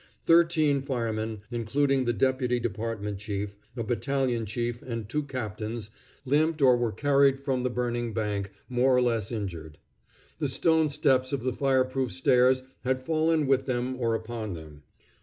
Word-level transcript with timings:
Thirteen 0.25 0.81
firemen, 0.81 1.43
including 1.51 2.05
the 2.05 2.11
deputy 2.11 2.59
department 2.59 3.19
chief, 3.19 3.55
a 3.77 3.83
battalion 3.83 4.47
chief, 4.47 4.81
and 4.81 5.07
two 5.07 5.21
captains, 5.21 5.91
limped 6.25 6.59
or 6.59 6.75
were 6.75 6.91
carried 6.91 7.39
from 7.39 7.61
the 7.61 7.69
burning 7.69 8.11
bank, 8.11 8.49
more 8.67 8.97
or 8.97 9.01
less 9.03 9.31
injured. 9.31 9.77
The 10.39 10.49
stone 10.49 10.89
steps 10.89 11.31
of 11.33 11.43
the 11.43 11.53
fire 11.53 11.85
proof 11.85 12.11
stairs 12.13 12.63
had 12.83 13.03
fallen 13.03 13.45
with 13.45 13.67
them 13.67 13.95
or 13.99 14.15
upon 14.15 14.55
them. 14.55 14.81